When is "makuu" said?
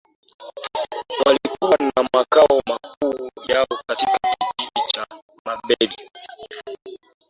2.67-3.29